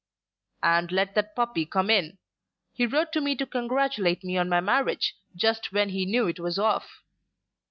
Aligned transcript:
"And 0.63 0.91
let 0.91 1.13
that 1.13 1.35
puppy 1.35 1.63
come 1.63 1.91
in! 1.91 2.17
He 2.73 2.87
wrote 2.87 3.11
to 3.11 3.21
me 3.21 3.35
to 3.35 3.45
congratulate 3.45 4.23
me 4.23 4.35
on 4.35 4.49
my 4.49 4.59
marriage, 4.59 5.15
just 5.35 5.71
when 5.71 5.89
he 5.89 6.07
knew 6.07 6.27
it 6.27 6.39
was 6.39 6.57
off." 6.57 7.03